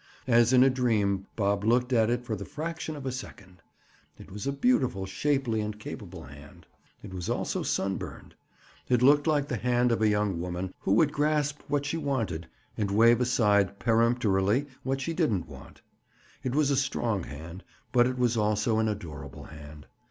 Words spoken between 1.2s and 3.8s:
Bob looked at it, for the fraction of a second.